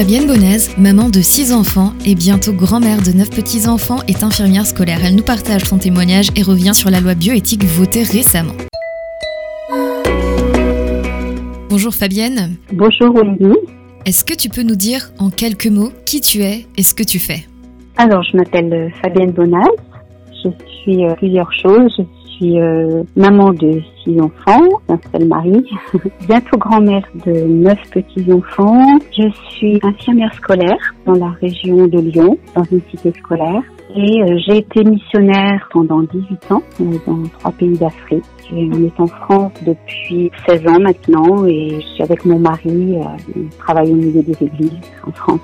Fabienne 0.00 0.26
Bonaise, 0.26 0.74
maman 0.78 1.10
de 1.10 1.20
6 1.20 1.52
enfants 1.52 1.92
et 2.06 2.14
bientôt 2.14 2.54
grand-mère 2.54 3.02
de 3.02 3.12
9 3.12 3.28
petits-enfants, 3.28 3.98
est 4.08 4.24
infirmière 4.24 4.64
scolaire. 4.64 5.00
Elle 5.04 5.14
nous 5.14 5.22
partage 5.22 5.64
son 5.64 5.76
témoignage 5.76 6.28
et 6.36 6.42
revient 6.42 6.74
sur 6.74 6.88
la 6.88 7.02
loi 7.02 7.14
bioéthique 7.14 7.64
votée 7.64 8.02
récemment. 8.02 8.54
Bonjour 11.68 11.92
Fabienne. 11.92 12.56
Bonjour 12.72 13.14
Wendy. 13.14 13.52
Est-ce 14.06 14.24
que 14.24 14.32
tu 14.34 14.48
peux 14.48 14.62
nous 14.62 14.74
dire 14.74 15.12
en 15.18 15.28
quelques 15.28 15.66
mots 15.66 15.92
qui 16.06 16.22
tu 16.22 16.40
es 16.44 16.64
et 16.78 16.82
ce 16.82 16.94
que 16.94 17.02
tu 17.02 17.18
fais? 17.18 17.44
Alors, 17.98 18.22
je 18.22 18.38
m'appelle 18.38 18.90
Fabienne 19.02 19.32
Bonaze. 19.32 19.66
Je 20.44 20.50
suis 20.82 21.04
euh, 21.04 21.14
plusieurs 21.14 21.52
choses. 21.52 21.94
Je 21.96 22.30
suis 22.46 22.60
euh, 22.60 23.02
maman 23.16 23.52
de 23.52 23.80
six 24.02 24.18
enfants, 24.20 24.66
un 24.88 24.98
seul 25.12 25.28
mari, 25.28 25.64
bientôt 26.26 26.56
grand-mère 26.56 27.06
de 27.26 27.32
neuf 27.32 27.78
petits-enfants. 27.90 28.98
Je 29.12 29.28
suis 29.50 29.78
infirmière 29.82 30.32
scolaire 30.34 30.94
dans 31.04 31.14
la 31.14 31.30
région 31.40 31.86
de 31.86 32.00
Lyon, 32.00 32.38
dans 32.54 32.64
une 32.64 32.80
cité 32.90 33.12
scolaire. 33.18 33.62
Et 33.96 34.22
euh, 34.22 34.38
j'ai 34.46 34.58
été 34.58 34.84
missionnaire 34.84 35.68
pendant 35.72 36.02
18 36.02 36.52
ans 36.52 36.62
euh, 36.80 36.84
dans 37.06 37.22
trois 37.40 37.50
pays 37.50 37.76
d'Afrique. 37.76 38.24
On 38.52 38.84
est 38.84 39.00
en 39.00 39.06
France 39.06 39.52
depuis 39.66 40.30
16 40.48 40.66
ans 40.68 40.80
maintenant 40.80 41.44
et 41.46 41.80
je 41.80 41.86
suis 41.94 42.02
avec 42.02 42.24
mon 42.24 42.38
mari, 42.38 42.96
euh, 42.96 43.04
on 43.36 43.48
travaille 43.58 43.90
au 43.90 43.96
milieu 43.96 44.22
des 44.22 44.36
églises 44.44 44.78
en 45.04 45.10
France. 45.12 45.40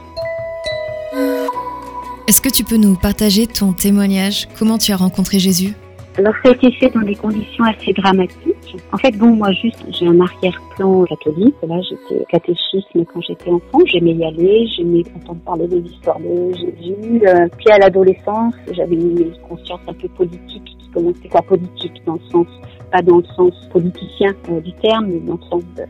Est-ce 2.29 2.41
que 2.41 2.49
tu 2.49 2.65
peux 2.65 2.77
nous 2.77 2.97
partager 2.97 3.47
ton 3.47 3.73
témoignage? 3.73 4.49
Comment 4.59 4.79
tu 4.79 4.91
as 4.91 4.97
rencontré 4.97 5.39
Jésus? 5.39 5.75
Alors 6.19 6.33
ça 6.43 6.51
a 6.51 6.55
été 6.55 6.73
fait 6.73 6.91
dans 6.91 7.03
des 7.03 7.15
conditions 7.15 7.63
assez 7.65 7.93
dramatiques. 7.93 8.77
En 8.91 8.97
fait, 8.97 9.13
bon, 9.13 9.37
moi 9.37 9.53
juste, 9.53 9.79
j'ai 9.93 10.09
un 10.09 10.19
arrière-plan 10.19 11.05
catholique. 11.05 11.55
Là, 11.63 11.81
j'étais 11.83 12.25
catéchisme 12.25 13.05
quand 13.05 13.21
j'étais 13.21 13.49
enfant. 13.49 13.79
J'aimais 13.87 14.15
y 14.15 14.25
aller, 14.25 14.67
j'aimais 14.77 15.05
entendre 15.15 15.41
parler 15.43 15.69
des 15.69 15.89
histoires 15.89 16.19
de 16.19 16.53
Jésus. 16.53 17.23
Euh, 17.29 17.47
puis 17.59 17.71
à 17.71 17.79
l'adolescence, 17.79 18.55
j'avais 18.73 18.97
une 18.97 19.33
conscience 19.49 19.81
un 19.87 19.93
peu 19.93 20.09
politique 20.09 20.65
qui 20.65 20.89
commençait 20.93 21.29
quoi 21.31 21.43
politique 21.43 22.03
dans 22.07 22.15
le 22.15 22.31
sens, 22.33 22.49
pas 22.91 23.03
dans 23.03 23.19
le 23.19 23.27
sens 23.37 23.55
politicien 23.71 24.35
euh, 24.51 24.61
du 24.61 24.73
terme, 24.83 25.07
mais 25.07 25.21
dans 25.21 25.35
le 25.35 25.49
sens 25.49 25.63
de 25.77 25.85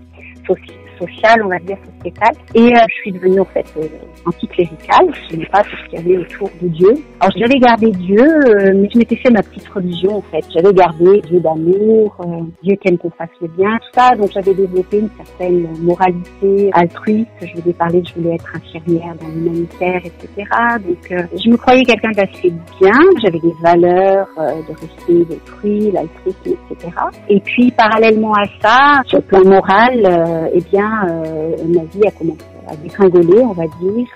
sociale, 0.98 1.42
on 1.44 1.48
va 1.48 1.58
dire 1.58 1.78
sociétale. 1.96 2.34
Et 2.54 2.74
euh, 2.74 2.80
je 2.88 2.94
suis 3.02 3.12
devenue 3.12 3.40
en 3.40 3.44
fait 3.44 3.66
euh, 3.76 3.86
anticléricale. 4.24 5.08
Je 5.28 5.32
n'aimais 5.34 5.48
pas 5.52 5.62
tout 5.62 5.76
ce 5.76 5.90
qu'il 5.90 5.98
y 5.98 6.02
avait 6.02 6.18
autour 6.18 6.50
de 6.60 6.68
Dieu. 6.68 6.94
Alors 7.20 7.32
j'avais 7.36 7.58
gardé 7.58 7.90
Dieu, 7.90 8.22
euh, 8.22 8.72
mais 8.74 8.88
je 8.92 8.98
m'étais 8.98 9.16
fait 9.16 9.30
ma 9.30 9.42
petite 9.42 9.68
religion 9.68 10.16
en 10.16 10.22
fait. 10.22 10.44
J'avais 10.54 10.72
gardé 10.72 11.20
Dieu 11.22 11.40
d'amour, 11.40 12.16
euh, 12.20 12.42
Dieu 12.62 12.76
qui 12.76 12.88
aime 12.88 12.98
qu'on 12.98 13.10
fasse 13.10 13.30
le 13.40 13.48
bien, 13.48 13.76
tout 13.78 14.00
ça. 14.00 14.14
Donc 14.16 14.30
j'avais 14.32 14.54
développé 14.54 14.98
une 14.98 15.10
certaine 15.16 15.68
moralité 15.80 16.70
altruiste. 16.72 17.28
Je 17.40 17.60
voulais 17.60 17.74
parler, 17.74 18.02
je 18.06 18.20
voulais 18.20 18.34
être 18.34 18.52
infirmière 18.54 19.14
dans 19.20 19.28
l'humanitaire, 19.28 20.00
etc. 20.04 20.48
Donc 20.86 21.08
je 21.10 21.50
me 21.50 21.56
croyais 21.56 21.84
quelqu'un 21.84 22.12
d'assez 22.12 22.52
bien. 22.80 22.98
J'avais 23.22 23.40
des 23.40 23.54
valeurs 23.62 24.28
de 24.36 24.72
respect 24.72 25.34
d'autrui, 25.34 25.90
l'altruisme, 25.92 26.56
etc. 26.70 26.92
Et 27.28 27.40
puis 27.40 27.70
parallèlement 27.70 28.32
à 28.34 28.44
ça, 28.60 29.02
sur 29.06 29.18
le 29.18 29.24
plan 29.24 29.44
moral, 29.44 30.50
eh 30.52 30.60
bien 30.70 30.85
euh, 31.08 31.56
ma 31.68 31.84
vie 31.84 32.06
a 32.06 32.10
commencé 32.10 32.44
à 32.68 32.76
dégringoler, 32.76 33.40
on 33.40 33.52
va 33.52 33.64
dire. 33.80 34.06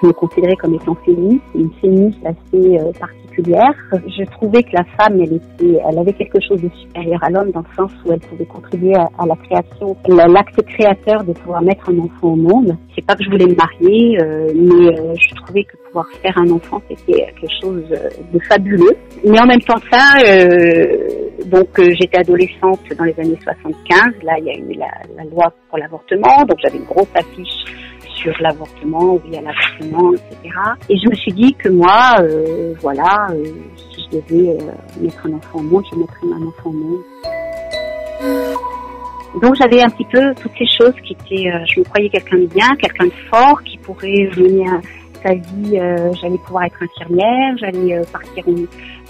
Je 0.00 0.06
me 0.08 0.12
considérais 0.12 0.56
comme 0.56 0.74
étant 0.74 0.96
féministe, 1.04 1.44
une 1.54 1.70
féministe 1.80 2.18
assez 2.24 2.78
euh, 2.78 2.92
particulière. 2.98 3.72
Je 3.92 4.24
trouvais 4.32 4.62
que 4.62 4.72
la 4.72 4.84
femme, 4.98 5.20
elle 5.20 5.34
était, 5.34 5.80
elle 5.88 5.98
avait 5.98 6.12
quelque 6.12 6.38
chose 6.40 6.60
de 6.60 6.68
supérieur 6.70 7.22
à 7.22 7.30
l'homme 7.30 7.52
dans 7.52 7.60
le 7.60 7.74
sens 7.76 7.92
où 8.04 8.12
elle 8.12 8.20
pouvait 8.20 8.44
contribuer 8.44 8.94
à, 8.94 9.26
la 9.26 9.36
création, 9.36 9.96
l'acte 10.08 10.60
créateur 10.66 11.22
de 11.24 11.32
pouvoir 11.32 11.62
mettre 11.62 11.88
un 11.90 11.98
enfant 12.00 12.32
au 12.32 12.36
monde. 12.36 12.76
C'est 12.94 13.06
pas 13.06 13.14
que 13.14 13.24
je 13.24 13.30
voulais 13.30 13.46
me 13.46 13.54
marier, 13.54 14.18
euh, 14.20 14.52
mais 14.54 15.16
je 15.16 15.34
trouvais 15.36 15.64
que 15.64 15.76
pouvoir 15.86 16.06
faire 16.20 16.36
un 16.36 16.50
enfant, 16.50 16.82
c'était 16.88 17.26
quelque 17.40 17.52
chose 17.62 17.84
de 18.32 18.38
fabuleux. 18.40 18.96
Mais 19.24 19.40
en 19.40 19.46
même 19.46 19.60
temps 19.60 19.80
ça, 19.90 20.18
donc 21.46 21.78
euh, 21.78 21.94
j'étais 22.00 22.18
adolescente 22.18 22.80
dans 22.96 23.04
les 23.04 23.18
années 23.18 23.38
75. 23.42 24.22
Là, 24.22 24.34
il 24.38 24.44
y 24.44 24.50
a 24.50 24.56
eu 24.56 24.74
la, 24.74 25.24
loi 25.24 25.52
pour 25.68 25.78
l'avortement. 25.78 26.44
Donc 26.48 26.58
j'avais 26.62 26.78
une 26.78 26.84
grosse 26.84 27.08
affiche 27.14 27.64
sur 28.16 28.34
l'avortement, 28.40 29.18
oui 29.24 29.36
à 29.36 29.40
l'avortement, 29.40 30.12
etc. 30.12 30.54
Et 30.88 30.96
je 30.96 31.08
me 31.08 31.14
suis 31.14 31.32
dit 31.32 31.54
que 31.54 31.68
moi, 31.68 32.16
euh, 32.20 32.74
voilà, 32.80 33.28
euh, 33.30 33.44
si 33.76 34.06
je 34.10 34.18
devais 34.18 34.58
mettre 35.00 35.26
un 35.26 35.34
enfant 35.34 35.58
au 35.58 35.62
monde, 35.62 35.84
je 35.92 35.98
mettrais 35.98 36.26
un 36.26 36.46
enfant 36.46 36.70
au 36.70 36.72
monde. 36.72 37.02
Donc 39.40 39.54
j'avais 39.56 39.82
un 39.82 39.88
petit 39.88 40.04
peu 40.12 40.34
toutes 40.40 40.52
ces 40.58 40.66
choses 40.66 40.94
qui 41.02 41.14
étaient, 41.14 41.50
je 41.66 41.80
me 41.80 41.84
croyais 41.84 42.10
quelqu'un 42.10 42.36
de 42.36 42.46
bien, 42.46 42.68
quelqu'un 42.78 43.06
de 43.06 43.12
fort, 43.30 43.62
qui 43.64 43.78
pourrait 43.78 44.28
mener 44.36 44.66
sa 45.24 45.32
vie, 45.32 45.80
j'allais 46.20 46.38
pouvoir 46.44 46.64
être 46.64 46.82
infirmière, 46.82 47.56
j'allais 47.56 48.02
partir 48.12 48.44
en, 48.46 48.54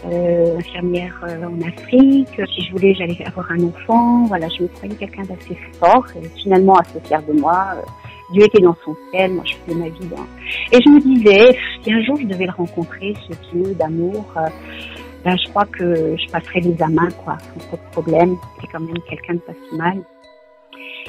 euh, 0.07 0.59
infirmière 0.59 1.15
euh, 1.25 1.45
en 1.45 1.61
Afrique. 1.67 2.41
Si 2.55 2.67
je 2.67 2.73
voulais, 2.73 2.95
j'allais 2.95 3.19
avoir 3.27 3.51
un 3.53 3.65
enfant. 3.65 4.25
Voilà, 4.27 4.49
je 4.49 4.63
me 4.63 4.69
croyais 4.69 4.95
quelqu'un 4.95 5.23
d'assez 5.23 5.57
fort 5.79 6.05
et 6.17 6.29
finalement 6.41 6.77
assez 6.77 7.01
fier 7.01 7.23
de 7.23 7.33
moi. 7.33 7.75
Euh, 7.77 7.81
Dieu 8.33 8.45
était 8.45 8.63
dans 8.63 8.77
son 8.85 8.97
ciel, 9.11 9.33
moi 9.33 9.45
je 9.45 9.55
faisais 9.57 9.79
ma 9.79 9.89
vie 9.89 10.07
dans... 10.07 10.25
Et 10.73 10.81
je 10.83 10.89
me 10.89 11.01
disais, 11.01 11.59
si 11.83 11.93
un 11.93 12.03
jour 12.03 12.17
je 12.17 12.27
devais 12.27 12.47
le 12.47 12.53
rencontrer, 12.53 13.15
ce 13.29 13.35
Dieu 13.53 13.75
d'amour, 13.75 14.25
euh, 14.39 14.49
ben, 15.25 15.37
je 15.37 15.51
crois 15.51 15.67
que 15.67 16.17
je 16.17 16.33
passerais 16.33 16.61
les 16.61 16.75
quoi, 16.75 17.37
sans 17.39 17.67
trop 17.67 17.77
de 17.77 17.93
problème. 17.93 18.37
C'est 18.61 18.69
quand 18.69 18.81
même 18.81 18.99
quelqu'un 19.09 19.35
de 19.35 19.39
pas 19.41 19.53
si 19.53 19.77
mal. 19.77 19.99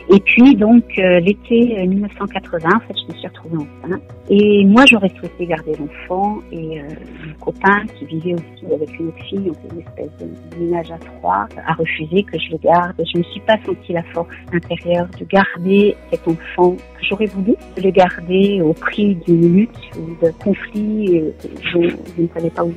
Et 0.10 0.20
puis 0.20 0.56
donc 0.56 0.84
euh, 1.00 1.20
l'été 1.20 1.86
1980, 1.88 2.68
euh, 2.68 2.76
en 2.76 2.80
fait, 2.82 2.94
je 3.00 3.14
me 3.14 3.18
suis 3.20 3.28
retrouvée 3.28 3.58
enceinte. 3.58 4.02
Et 4.30 4.66
moi, 4.66 4.86
j'aurais 4.86 5.12
souhaité 5.20 5.46
garder 5.46 5.74
l'enfant. 5.80 6.40
Et 6.52 6.80
euh, 6.80 6.84
mon 7.28 7.34
copain, 7.46 7.86
qui 7.98 8.06
vivait 8.06 8.34
aussi 8.34 8.74
avec 8.74 9.00
une 9.00 9.08
autre 9.08 9.24
fille, 9.26 9.40
donc 9.40 9.58
une 9.72 9.80
espèce 9.80 10.12
de 10.20 10.60
ménage 10.60 10.92
à 10.92 10.98
trois, 10.98 11.48
a 11.66 11.74
refusé 11.74 12.24
que 12.24 12.38
je 12.40 12.52
le 12.52 12.58
garde. 12.58 12.96
Je 12.98 13.18
ne 13.18 13.24
me 13.24 13.30
suis 13.32 13.42
pas 13.42 13.58
senti 13.66 13.94
la 13.94 14.04
force 14.14 14.36
intérieure 14.52 15.08
de 15.20 15.26
garder 15.26 15.96
cet 16.12 16.28
enfant 16.28 16.76
j'aurais 17.10 17.26
voulu, 17.26 17.56
le 17.78 17.92
garder 17.92 18.62
au 18.62 18.74
prix 18.74 19.16
d'une 19.28 19.56
lutte 19.56 19.70
ou 19.98 20.26
de 20.26 20.32
conflit 20.44 21.20
dont 21.20 21.50
je 21.62 21.78
ne 22.22 22.28
savais 22.34 22.50
pas 22.50 22.64
où 22.64 22.74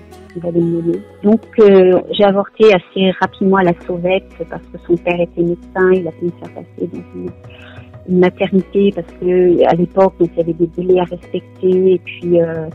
Donc 1.22 1.40
j'ai 2.10 2.24
avorté 2.24 2.72
assez 2.74 3.10
rapidement 3.20 3.56
à 3.56 3.64
la 3.64 3.72
sauvette 3.86 4.24
parce 4.50 4.62
que 4.62 4.78
son 4.86 4.96
père 4.96 5.20
était 5.20 5.42
médecin, 5.42 5.92
il 5.92 6.06
a 6.06 6.12
pu 6.12 6.26
me 6.26 6.30
faire 6.30 6.54
passer 6.54 6.88
dans 6.92 7.02
une, 7.14 7.30
maternité 8.08 8.92
parce 8.94 9.12
que 9.20 9.66
à 9.66 9.74
l'époque 9.74 10.14
il 10.20 10.30
y 10.36 10.40
avait 10.40 10.52
des 10.52 10.68
délais 10.68 11.00
à 11.00 11.04
respecter 11.04 11.94
et 11.94 11.98
puis 11.98 12.40
euh, 12.40 12.68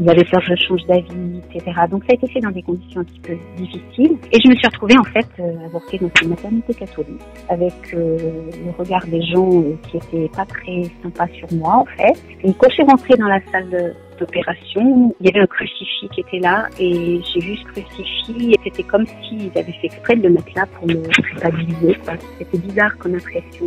il 0.00 0.08
avait 0.08 0.24
peur 0.24 0.40
que 0.40 0.56
je 0.56 0.66
change 0.66 0.82
d'avis, 0.86 1.40
etc. 1.50 1.72
Donc 1.90 2.04
ça 2.04 2.12
a 2.12 2.14
été 2.14 2.26
fait 2.28 2.40
dans 2.40 2.50
des 2.50 2.62
conditions 2.62 3.02
un 3.02 3.04
petit 3.04 3.20
peu 3.20 3.36
difficiles 3.56 4.16
et 4.32 4.38
je 4.42 4.48
me 4.48 4.54
suis 4.54 4.66
retrouvée 4.66 4.96
en 4.98 5.04
fait 5.04 5.26
euh, 5.38 5.66
avortée 5.66 5.98
dans 5.98 6.10
une 6.22 6.28
maternité 6.30 6.74
catholique 6.74 7.20
avec 7.48 7.74
euh, 7.92 8.16
le 8.64 8.70
regard 8.78 9.06
des 9.06 9.22
gens 9.22 9.50
euh, 9.52 9.76
qui 9.88 9.98
étaient 9.98 10.30
pas 10.34 10.46
très 10.46 10.84
sympas 11.02 11.28
sur 11.34 11.52
moi 11.52 11.76
en 11.76 11.84
fait. 11.84 12.18
Et 12.44 12.52
quand 12.54 12.68
je 12.70 12.74
suis 12.74 12.84
rentrée 12.84 13.16
dans 13.18 13.28
la 13.28 13.40
salle 13.52 13.94
d'opération, 14.20 15.14
il 15.20 15.26
y 15.26 15.30
avait 15.30 15.40
un 15.40 15.46
crucifix 15.46 16.08
qui 16.12 16.20
était 16.20 16.38
là 16.38 16.68
et 16.78 17.20
j'ai 17.32 17.40
vu 17.40 17.56
ce 17.56 17.64
crucifix 17.64 18.52
et 18.52 18.56
c'était 18.64 18.82
comme 18.82 19.06
s'ils 19.06 19.50
avaient 19.56 19.72
fait 19.72 19.86
exprès 19.86 20.16
de 20.16 20.22
le 20.22 20.34
mettre 20.34 20.52
là 20.54 20.66
pour 20.66 20.86
me 20.86 20.94
culpabiliser. 20.94 21.98
C'était 22.38 22.58
bizarre 22.58 22.96
comme 22.98 23.14
impression. 23.14 23.66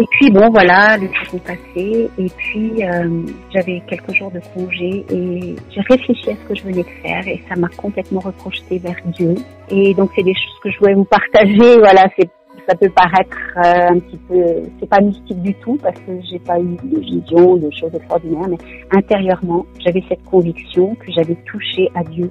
Et 0.00 0.06
puis 0.12 0.30
bon 0.30 0.48
voilà, 0.50 0.96
le 0.96 1.08
temps 1.08 1.36
est 1.36 1.44
passé 1.44 2.08
et 2.18 2.30
puis 2.36 2.84
euh, 2.84 3.22
j'avais 3.52 3.82
quelques 3.88 4.14
jours 4.14 4.30
de 4.30 4.40
congé 4.54 5.04
et 5.10 5.56
j'ai 5.70 5.80
réfléchi 5.80 6.30
à 6.30 6.34
ce 6.36 6.48
que 6.48 6.54
je 6.54 6.62
venais 6.62 6.84
de 6.84 7.02
faire 7.02 7.26
et 7.26 7.42
ça 7.48 7.56
m'a 7.56 7.68
complètement 7.68 8.20
reprojeté 8.20 8.78
vers 8.78 8.94
Dieu. 9.06 9.34
Et 9.70 9.94
donc 9.94 10.12
c'est 10.14 10.22
des 10.22 10.34
choses 10.34 10.60
que 10.62 10.70
je 10.70 10.78
voulais 10.78 10.94
vous 10.94 11.04
partager. 11.04 11.78
Voilà, 11.78 12.06
c'est 12.16 12.30
ça 12.68 12.74
peut 12.74 12.90
paraître 12.90 13.36
euh, 13.56 13.94
un 13.94 13.98
petit 13.98 14.18
peu, 14.28 14.34
c'est 14.78 14.88
pas 14.88 15.00
mystique 15.00 15.40
du 15.40 15.54
tout 15.54 15.78
parce 15.82 15.98
que 16.00 16.20
j'ai 16.30 16.38
pas 16.38 16.60
eu 16.60 16.76
de 16.84 17.00
vision, 17.00 17.56
de 17.56 17.70
choses 17.70 17.94
extraordinaires, 17.94 18.48
mais 18.48 18.58
intérieurement, 18.92 19.64
j'avais 19.80 20.04
cette 20.08 20.22
conviction 20.24 20.94
que 20.96 21.10
j'avais 21.10 21.36
touché 21.46 21.88
à 21.94 22.04
Dieu, 22.04 22.30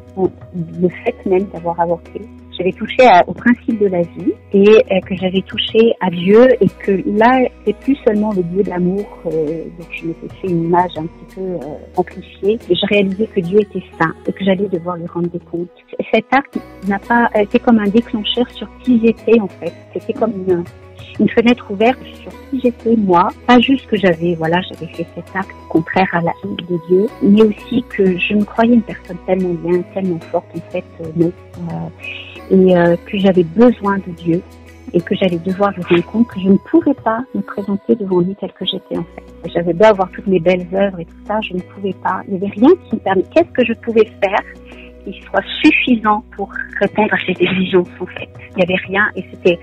le 0.55 0.89
fait 0.89 1.25
même 1.25 1.45
d'avoir 1.45 1.79
avorté 1.79 2.21
j'avais 2.57 2.71
touché 2.71 2.97
au 3.27 3.33
principe 3.33 3.79
de 3.79 3.87
la 3.87 4.01
vie 4.01 4.33
et 4.53 4.69
euh, 4.69 4.99
que 5.01 5.15
j'avais 5.15 5.41
touché 5.41 5.93
à 6.01 6.09
Dieu 6.09 6.47
et 6.61 6.67
que 6.79 7.03
là, 7.17 7.47
c'est 7.65 7.75
plus 7.77 7.97
seulement 8.05 8.31
le 8.33 8.43
Dieu 8.43 8.63
de 8.63 8.69
l'amour. 8.69 9.05
Euh, 9.25 9.63
donc 9.77 9.87
je 9.91 10.07
m'étais 10.07 10.35
fait 10.41 10.47
une 10.47 10.65
image 10.65 10.91
un 10.97 11.05
petit 11.05 11.35
peu 11.35 11.41
euh, 11.41 11.57
amplifiée 11.95 12.59
et 12.69 12.75
je 12.75 12.85
réalisais 12.87 13.27
que 13.27 13.39
Dieu 13.41 13.61
était 13.61 13.83
saint 13.99 14.13
et 14.27 14.31
que 14.31 14.43
j'allais 14.43 14.67
devoir 14.67 14.97
lui 14.97 15.07
rendre 15.07 15.29
des 15.29 15.39
comptes. 15.39 15.69
Cet 16.13 16.25
acte 16.31 16.59
n'a 16.87 16.99
pas 16.99 17.29
été 17.35 17.59
comme 17.59 17.79
un 17.79 17.89
déclencheur 17.89 18.49
sur 18.51 18.67
qui 18.83 18.99
j'étais 19.03 19.39
en 19.39 19.47
fait. 19.47 19.73
C'était 19.93 20.13
comme 20.13 20.33
une, 20.47 20.63
une 21.19 21.29
fenêtre 21.29 21.69
ouverte 21.69 21.99
sur 22.21 22.31
qui 22.49 22.59
j'étais 22.61 22.95
moi, 22.95 23.29
pas 23.45 23.59
juste 23.59 23.87
que 23.87 23.97
j'avais, 23.97 24.35
voilà, 24.35 24.59
j'avais 24.61 24.91
fait 24.93 25.05
cet 25.15 25.35
acte 25.35 25.51
contraire 25.69 26.09
à 26.13 26.21
la 26.21 26.33
vie 26.43 26.55
de 26.55 26.79
Dieu, 26.87 27.07
mais 27.21 27.43
aussi 27.43 27.83
que 27.89 28.17
je 28.17 28.33
me 28.33 28.43
croyais 28.43 28.75
une 28.75 28.81
personne 28.81 29.17
tellement 29.25 29.53
bien, 29.53 29.81
tellement 29.93 30.19
forte, 30.31 30.47
en 30.55 30.71
fait, 30.71 30.83
non. 31.15 31.31
Euh, 31.57 31.89
et 32.49 32.77
euh, 32.77 32.95
que 33.05 33.17
j'avais 33.17 33.43
besoin 33.43 33.97
de 33.97 34.11
Dieu 34.17 34.41
et 34.93 35.01
que 35.01 35.15
j'allais 35.15 35.39
devoir 35.39 35.71
lui 35.71 35.83
rendre 35.83 36.05
compte 36.05 36.27
que 36.27 36.39
je 36.39 36.47
ne 36.47 36.57
pouvais 36.57 36.93
pas 36.93 37.19
me 37.35 37.41
présenter 37.41 37.95
devant 37.95 38.21
lui 38.21 38.35
tel 38.39 38.51
que 38.53 38.65
j'étais 38.65 38.97
en 38.97 39.03
fait. 39.03 39.51
J'avais 39.53 39.73
beau 39.73 39.85
avoir 39.85 40.09
toutes 40.11 40.27
mes 40.27 40.39
belles 40.39 40.67
œuvres 40.73 40.99
et 40.99 41.05
tout 41.05 41.25
ça, 41.25 41.39
je 41.41 41.53
ne 41.53 41.59
pouvais 41.59 41.93
pas. 42.03 42.21
Il 42.27 42.35
n'y 42.35 42.37
avait 42.37 42.53
rien 42.55 42.69
qui 42.89 42.95
me 42.95 42.99
permettait. 42.99 43.29
Qu'est-ce 43.33 43.51
que 43.51 43.65
je 43.65 43.73
pouvais 43.81 44.05
faire 44.05 44.39
qui 45.03 45.21
soit 45.23 45.43
suffisant 45.61 46.23
pour 46.35 46.49
répondre 46.79 47.13
à 47.13 47.17
ces 47.25 47.31
exigences 47.31 47.89
en 47.99 48.05
fait? 48.05 48.29
Il 48.51 48.57
n'y 48.57 48.63
avait 48.63 48.81
rien 48.87 49.03
et 49.15 49.25
c'était 49.31 49.59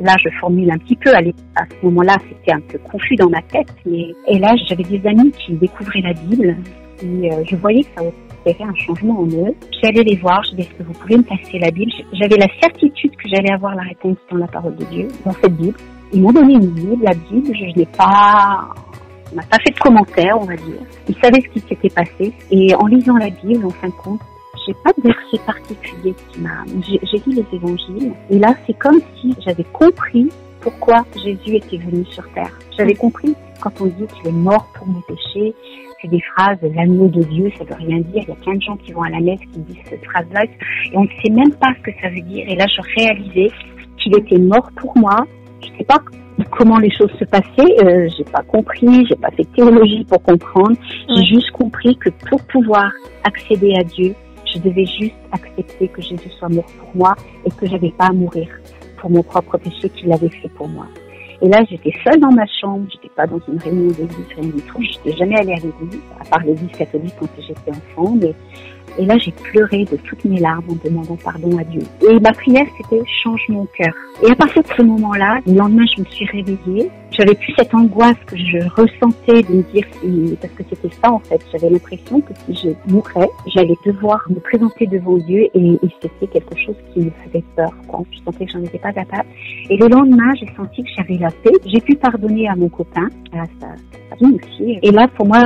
là, 0.00 0.16
je 0.22 0.28
formule 0.40 0.70
un 0.70 0.78
petit 0.78 0.96
peu. 0.96 1.10
À, 1.14 1.20
ce 1.20 1.86
moment-là, 1.86 2.16
c'était 2.28 2.52
un 2.52 2.60
peu 2.60 2.78
confus 2.78 3.16
dans 3.16 3.28
ma 3.28 3.42
tête. 3.42 3.72
Mais, 3.86 4.12
et 4.28 4.38
là, 4.38 4.54
j'avais 4.68 4.82
des 4.82 5.06
amis 5.06 5.32
qui 5.32 5.54
découvraient 5.54 6.02
la 6.02 6.12
Bible. 6.12 6.56
Et 7.02 7.32
euh, 7.32 7.44
je 7.44 7.56
voyais 7.56 7.82
que 7.82 7.90
ça 7.96 8.02
opérait 8.44 8.68
un 8.68 8.74
changement 8.74 9.20
en 9.20 9.26
eux. 9.26 9.54
J'allais 9.82 10.02
les 10.02 10.16
voir. 10.16 10.42
Je 10.44 10.50
disais, 10.50 10.62
est-ce 10.62 10.78
que 10.78 10.82
vous 10.82 10.92
pouvez 10.92 11.16
me 11.16 11.22
passer 11.22 11.58
la 11.58 11.70
Bible? 11.70 11.90
J'avais 12.12 12.36
la 12.36 12.48
certitude 12.60 13.16
que 13.16 13.28
j'allais 13.28 13.52
avoir 13.52 13.74
la 13.74 13.82
réponse 13.82 14.16
dans 14.30 14.36
la 14.36 14.46
parole 14.46 14.76
de 14.76 14.84
Dieu, 14.84 15.08
dans 15.24 15.32
cette 15.32 15.56
Bible. 15.56 15.76
Ils 16.12 16.22
m'ont 16.22 16.32
donné 16.32 16.54
une 16.54 16.70
Bible. 16.70 17.02
La 17.02 17.14
Bible, 17.14 17.54
je 17.54 17.78
n'ai 17.78 17.86
pas... 17.86 18.68
On 19.32 19.36
n'a 19.36 19.42
pas 19.42 19.56
fait 19.66 19.74
de 19.74 19.78
commentaires, 19.80 20.36
on 20.40 20.44
va 20.44 20.54
dire. 20.54 20.78
Ils 21.08 21.16
savaient 21.16 21.40
ce 21.40 21.48
qui 21.48 21.60
s'était 21.60 21.88
passé. 21.88 22.32
Et 22.50 22.74
en 22.74 22.86
lisant 22.86 23.16
la 23.16 23.30
Bible, 23.30 23.66
en 23.66 23.70
fin 23.70 23.88
de 23.88 23.92
compte, 23.92 24.20
j'ai 24.66 24.74
pas 24.74 24.92
de 24.96 25.02
verset 25.02 25.44
particulier 25.44 26.14
qui 26.32 26.40
m'a. 26.40 26.64
J'ai 26.86 27.18
lu 27.26 27.34
les 27.34 27.56
évangiles 27.56 28.12
et 28.30 28.38
là 28.38 28.54
c'est 28.66 28.78
comme 28.78 29.00
si 29.20 29.34
j'avais 29.44 29.64
compris 29.64 30.30
pourquoi 30.60 31.04
Jésus 31.22 31.56
était 31.56 31.76
venu 31.76 32.04
sur 32.06 32.24
terre. 32.32 32.56
J'avais 32.78 32.94
compris 32.94 33.34
quand 33.60 33.72
on 33.80 33.86
dit 33.86 34.06
qu'il 34.06 34.28
est 34.28 34.32
mort 34.32 34.66
pour 34.74 34.86
mes 34.86 35.02
péchés, 35.06 35.54
c'est 36.04 36.10
des 36.10 36.20
phrases 36.20 36.58
l'agneau 36.74 37.08
de 37.08 37.22
Dieu, 37.22 37.50
ça 37.56 37.64
veut 37.64 37.74
rien 37.74 37.98
dire. 37.98 38.22
Il 38.22 38.28
y 38.28 38.32
a 38.32 38.36
plein 38.36 38.54
de 38.54 38.62
gens 38.62 38.76
qui 38.76 38.92
vont 38.92 39.02
à 39.02 39.10
la 39.10 39.20
messe 39.20 39.40
qui 39.52 39.60
disent 39.60 39.82
cette 39.88 40.04
phrase-là 40.04 40.44
et 40.44 40.96
on 40.96 41.04
ne 41.04 41.08
sait 41.22 41.30
même 41.30 41.52
pas 41.54 41.68
ce 41.78 41.90
que 41.90 41.98
ça 42.00 42.08
veut 42.10 42.20
dire. 42.20 42.44
Et 42.48 42.56
là 42.56 42.66
je 42.66 42.80
réalisais 43.00 43.50
qu'il 43.98 44.16
était 44.18 44.38
mort 44.38 44.68
pour 44.76 44.96
moi. 44.98 45.26
Je 45.62 45.68
sais 45.78 45.84
pas 45.84 45.98
comment 46.50 46.78
les 46.78 46.90
choses 46.90 47.10
se 47.18 47.24
passaient. 47.24 47.84
Euh, 47.84 48.08
j'ai 48.16 48.24
pas 48.24 48.42
compris, 48.42 49.06
j'ai 49.06 49.16
pas 49.16 49.30
fait 49.30 49.46
théologie 49.54 50.04
pour 50.04 50.22
comprendre. 50.22 50.76
J'ai 51.08 51.24
juste 51.24 51.50
compris 51.52 51.96
que 51.96 52.10
pour 52.28 52.42
pouvoir 52.44 52.90
accéder 53.24 53.74
à 53.78 53.84
Dieu, 53.84 54.14
je 54.52 54.58
devais 54.58 54.84
juste 54.84 55.14
accepter 55.32 55.88
que 55.88 56.02
Jésus 56.02 56.30
soit 56.38 56.50
mort 56.50 56.66
pour 56.78 56.94
moi 56.94 57.14
et 57.46 57.50
que 57.50 57.66
j'avais 57.66 57.90
pas 57.90 58.06
à 58.06 58.12
mourir 58.12 58.48
pour 58.98 59.10
mon 59.10 59.22
propre 59.22 59.58
péché 59.58 59.88
qu'il 59.88 60.12
avait 60.12 60.28
fait 60.28 60.50
pour 60.50 60.68
moi. 60.68 60.86
Et 61.42 61.48
là, 61.48 61.64
j'étais 61.68 61.92
seule 62.04 62.20
dans 62.20 62.32
ma 62.32 62.46
chambre, 62.46 62.86
j'étais 62.90 63.10
pas 63.14 63.26
dans 63.26 63.40
une 63.48 63.58
réunion 63.58 63.88
d'église, 63.88 64.26
rien 64.36 64.48
du 64.48 64.62
tout. 64.62 64.80
J'étais 64.80 65.16
jamais 65.16 65.36
allée 65.36 65.52
à 65.52 65.56
l'église, 65.56 66.00
à 66.20 66.24
part 66.24 66.44
l'église 66.44 66.70
catholique 66.76 67.14
quand 67.18 67.28
j'étais 67.38 67.70
enfant, 67.70 68.14
mais 68.20 68.34
et 68.98 69.04
là, 69.06 69.18
j'ai 69.18 69.32
pleuré 69.32 69.84
de 69.84 69.96
toutes 69.96 70.24
mes 70.24 70.38
larmes 70.38 70.64
en 70.68 70.88
demandant 70.88 71.16
pardon 71.16 71.56
à 71.58 71.64
Dieu. 71.64 71.82
Et 72.08 72.18
ma 72.20 72.32
prière, 72.32 72.66
c'était 72.76 73.02
change 73.22 73.42
mon 73.48 73.66
cœur. 73.76 73.92
Et 74.22 74.30
à 74.30 74.34
partir 74.36 74.62
de 74.62 74.68
ce 74.68 74.82
moment-là, 74.82 75.40
le 75.46 75.54
lendemain, 75.54 75.84
je 75.96 76.02
me 76.02 76.06
suis 76.06 76.26
réveillée. 76.26 76.90
J'avais 77.10 77.34
plus 77.34 77.52
cette 77.56 77.72
angoisse 77.74 78.16
que 78.26 78.36
je 78.36 78.58
ressentais 78.76 79.42
de 79.42 79.56
me 79.56 79.62
dire 79.72 79.84
si, 80.00 80.36
parce 80.40 80.52
que 80.54 80.62
c'était 80.68 80.94
ça 81.02 81.12
en 81.12 81.20
fait. 81.20 81.40
J'avais 81.52 81.70
l'impression 81.70 82.20
que 82.20 82.32
si 82.34 82.54
je 82.54 82.92
mourrais, 82.92 83.28
j'allais 83.54 83.74
devoir 83.86 84.24
me 84.28 84.40
présenter 84.40 84.86
devant 84.86 85.16
Dieu 85.18 85.46
et, 85.54 85.78
c'était 86.02 86.26
quelque 86.26 86.56
chose 86.58 86.76
qui 86.92 87.00
me 87.00 87.10
faisait 87.24 87.44
peur. 87.56 87.70
Je 88.10 88.18
sentais 88.24 88.46
que 88.46 88.52
j'en 88.52 88.62
étais 88.62 88.78
pas 88.78 88.92
capable. 88.92 89.28
Et 89.70 89.76
le 89.76 89.88
lendemain, 89.88 90.32
j'ai 90.38 90.48
senti 90.56 90.82
que 90.82 90.90
j'avais 90.96 91.18
la 91.18 91.30
paix. 91.30 91.52
J'ai 91.66 91.80
pu 91.80 91.94
pardonner 91.94 92.48
à 92.48 92.56
mon 92.56 92.68
copain, 92.68 93.08
à 93.32 93.44
sa, 93.60 93.68
sa 94.10 94.26
aussi. 94.26 94.78
Et 94.82 94.90
là, 94.90 95.06
pour 95.16 95.26
moi, 95.26 95.40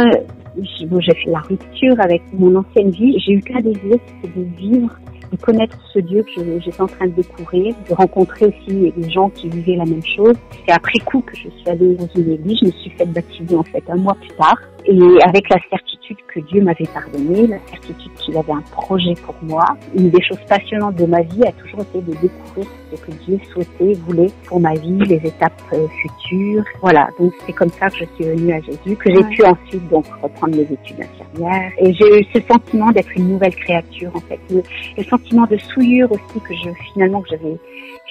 j'ai 0.63 1.15
fait 1.15 1.31
la 1.31 1.41
rupture 1.41 2.01
avec 2.01 2.23
mon 2.33 2.55
ancienne 2.57 2.91
vie. 2.91 3.19
J'ai 3.19 3.33
eu 3.33 3.41
qu'un 3.41 3.61
désir, 3.61 3.97
c'était 4.23 4.39
de 4.39 4.45
vivre, 4.57 4.99
de 5.31 5.37
connaître 5.37 5.77
ce 5.93 5.99
Dieu 5.99 6.25
que 6.35 6.61
j'étais 6.61 6.81
en 6.81 6.87
train 6.87 7.07
de 7.07 7.13
découvrir, 7.13 7.75
de 7.89 7.95
rencontrer 7.95 8.47
aussi 8.47 8.93
des 8.97 9.11
gens 9.11 9.31
qui 9.31 9.49
vivaient 9.49 9.77
la 9.77 9.85
même 9.85 10.05
chose. 10.05 10.35
C'est 10.67 10.73
après 10.73 10.99
coup 11.01 11.21
que 11.21 11.37
je 11.37 11.49
suis 11.49 11.69
allée 11.69 11.95
dans 11.95 12.09
une 12.17 12.33
église, 12.33 12.59
je 12.63 12.67
me 12.67 12.73
suis 12.73 12.91
fait 12.91 13.07
baptiser 13.07 13.57
en 13.57 13.63
fait 13.63 13.83
un 13.89 13.97
mois 13.97 14.17
plus 14.21 14.37
tard. 14.37 14.59
Et 14.87 15.23
avec 15.25 15.49
la 15.51 15.59
certitude 15.69 16.17
que 16.33 16.41
Dieu 16.41 16.63
m'avait 16.63 16.87
pardonné, 16.93 17.47
la 17.47 17.59
certitude 17.71 18.13
qu'il 18.15 18.37
avait 18.37 18.53
un 18.53 18.63
projet 18.73 19.15
pour 19.25 19.35
moi. 19.43 19.65
Une 19.95 20.11
des 20.11 20.23
choses 20.23 20.41
passionnantes 20.49 20.97
de 20.97 21.07
ma 21.07 21.23
vie 21.23 21.45
a 21.45 21.53
toujours 21.53 21.81
été 21.81 22.01
de 22.01 22.13
découvrir 22.13 22.67
ce 22.91 23.01
que 23.01 23.11
Dieu 23.27 23.39
souhaitait, 23.53 23.95
voulait 24.07 24.31
pour 24.47 24.61
ma 24.61 24.75
vie, 24.75 24.99
les 25.01 25.17
étapes 25.17 25.61
euh, 25.73 25.87
futures. 25.89 26.65
Voilà, 26.81 27.09
donc 27.19 27.33
c'est 27.47 27.53
comme 27.53 27.71
ça 27.71 27.89
que 27.91 27.97
je 27.97 28.05
suis 28.15 28.25
venue 28.25 28.53
à 28.53 28.61
Jésus, 28.61 28.97
que 28.97 29.15
j'ai 29.15 29.25
pu 29.25 29.45
ensuite 29.45 29.89
donc 29.89 30.07
reprendre 30.23 30.57
mes 30.57 30.63
études 30.63 31.01
infirmières. 31.01 31.73
Et 31.79 31.93
j'ai 31.93 32.21
eu 32.21 32.25
ce 32.33 32.41
sentiment 32.41 32.91
d'être 32.93 33.11
une 33.17 33.29
nouvelle 33.29 33.55
créature 33.55 34.11
en 34.15 34.21
fait, 34.21 34.41
le, 34.51 34.63
le 34.97 35.05
sentiment 35.05 35.47
de 35.47 35.57
souillure 35.59 36.11
aussi 36.11 36.41
que 36.41 36.55
je 36.55 36.71
finalement 36.93 37.21
que 37.21 37.31
j'avais 37.31 37.59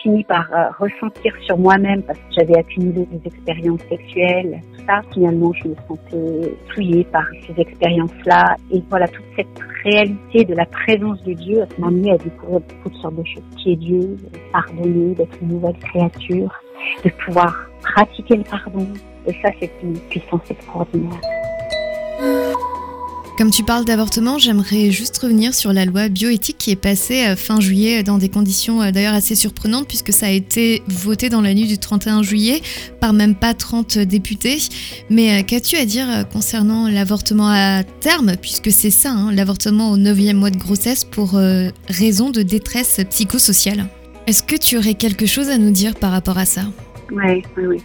fini 0.02 0.24
par 0.24 0.48
euh, 0.54 0.69
ressentir 0.80 1.34
sur 1.46 1.58
moi-même 1.58 2.04
parce 2.04 2.19
que 2.19 2.34
j'avais 2.38 2.58
accumulé 2.58 3.08
des 3.12 3.28
expériences 3.28 3.81
sexuelles, 3.90 4.62
Finalement, 5.13 5.51
je 5.54 5.69
me 5.69 5.75
sentais 5.88 6.54
souillée 6.74 7.04
par 7.06 7.24
ces 7.45 7.62
expériences-là. 7.62 8.56
Et 8.72 8.81
voilà, 8.89 9.07
toute 9.07 9.25
cette 9.36 9.48
réalité 9.84 10.45
de 10.45 10.54
la 10.54 10.66
présence 10.66 11.22
de 11.24 11.34
Dieu 11.34 11.63
m'a 11.78 11.88
amené 11.88 12.12
à 12.12 12.18
découvrir 12.18 12.62
toutes 12.84 12.95
sortes 12.95 13.16
de 13.16 13.24
choses. 13.24 13.44
Qui 13.57 13.74
est 13.74 13.75
Dieu, 13.75 14.18
pardonner, 14.51 15.13
d'être 15.16 15.38
une 15.42 15.50
nouvelle 15.50 15.78
créature, 15.78 16.54
de 17.04 17.10
pouvoir 17.25 17.54
pratiquer 17.81 18.38
le 18.38 18.44
pardon. 18.44 18.88
Et 19.28 19.34
ça, 19.42 19.50
c'est 19.60 19.72
une 19.84 19.98
puissance 20.10 20.50
extraordinaire. 20.50 21.37
Comme 23.38 23.51
tu 23.51 23.63
parles 23.63 23.86
d'avortement, 23.86 24.39
j'aimerais 24.39 24.89
juste 24.89 25.19
revenir 25.19 25.54
sur 25.54 25.72
la 25.72 25.86
loi 25.86 26.07
bioéthique 26.10 26.57
qui 26.57 26.72
est 26.72 26.75
passée 26.75 27.28
euh, 27.28 27.36
fin 27.36 27.60
juillet 27.60 28.01
dans 28.01 28.18
des 28.18 28.30
conditions 28.30 28.81
euh, 28.81 28.89
d'ailleurs 28.89 29.13
assez 29.13 29.36
surprenantes 29.36 29.88
puisque 29.88 30.12
ça 30.12 30.25
a 30.25 30.31
été 30.31 30.81
voté 30.88 31.30
dans 31.30 31.42
la 31.42 31.54
nuit 31.54 31.68
du 31.68 31.78
31 31.78 32.24
juillet 32.24 32.62
par 33.00 33.13
même 33.13 33.36
pas 33.36 33.54
30 33.54 34.00
députés. 34.00 34.57
Mais 35.12 35.39
euh, 35.39 35.44
qu'as-tu 35.45 35.75
à 35.75 35.86
dire 35.86 36.07
concernant 36.34 36.89
l'avortement 36.89 37.48
à 37.48 37.84
terme 37.84 38.38
puisque 38.42 38.72
c'est 38.72 38.89
ça, 38.89 39.12
hein, 39.12 39.31
l'avortement 39.31 39.92
au 39.92 39.98
9e 39.98 40.33
mois 40.33 40.50
de 40.50 40.57
grossesse 40.57 41.04
pour 41.04 41.40
raison 41.90 42.31
de 42.31 42.42
détresse 42.42 43.01
psychosociale? 43.07 43.86
Est-ce 44.25 44.42
que 44.42 44.56
tu 44.56 44.78
aurais 44.78 44.95
quelque 44.95 45.28
chose 45.28 45.50
à 45.50 45.60
nous 45.60 45.72
dire 45.72 45.94
par 45.94 46.10
rapport 46.10 46.40
à 46.40 46.45
ça? 46.45 46.62
Oui, 47.12 47.44
oui, 47.56 47.66
oui. 47.68 47.78